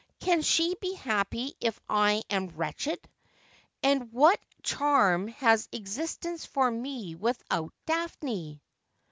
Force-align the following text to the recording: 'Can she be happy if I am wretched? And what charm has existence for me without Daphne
'Can 0.19 0.41
she 0.41 0.75
be 0.81 0.95
happy 0.95 1.53
if 1.59 1.79
I 1.87 2.23
am 2.27 2.47
wretched? 2.55 2.97
And 3.83 4.11
what 4.11 4.39
charm 4.63 5.27
has 5.27 5.69
existence 5.73 6.43
for 6.43 6.71
me 6.71 7.13
without 7.13 7.71
Daphne 7.85 8.63